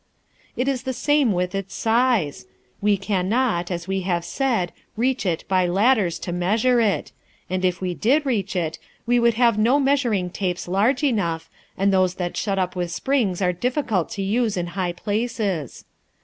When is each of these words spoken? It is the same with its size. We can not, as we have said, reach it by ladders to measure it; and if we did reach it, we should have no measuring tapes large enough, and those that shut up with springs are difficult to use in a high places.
It 0.57 0.67
is 0.67 0.81
the 0.81 0.93
same 0.97 1.31
with 1.31 1.53
its 1.53 1.75
size. 1.75 2.47
We 2.81 2.97
can 2.97 3.29
not, 3.29 3.69
as 3.69 3.87
we 3.87 4.01
have 4.01 4.25
said, 4.25 4.71
reach 4.97 5.27
it 5.27 5.43
by 5.47 5.67
ladders 5.67 6.17
to 6.21 6.31
measure 6.31 6.81
it; 6.81 7.11
and 7.51 7.63
if 7.63 7.81
we 7.81 7.93
did 7.93 8.25
reach 8.25 8.55
it, 8.55 8.79
we 9.05 9.17
should 9.19 9.35
have 9.35 9.59
no 9.59 9.79
measuring 9.79 10.31
tapes 10.31 10.67
large 10.67 11.03
enough, 11.03 11.51
and 11.77 11.93
those 11.93 12.15
that 12.15 12.35
shut 12.35 12.57
up 12.57 12.75
with 12.75 12.89
springs 12.89 13.43
are 13.43 13.53
difficult 13.53 14.09
to 14.17 14.23
use 14.23 14.57
in 14.57 14.69
a 14.69 14.71
high 14.71 14.93
places. 14.93 15.85